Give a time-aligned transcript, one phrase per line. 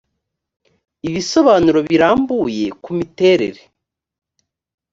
[1.07, 3.61] ibisobanuro birambuye ku miterere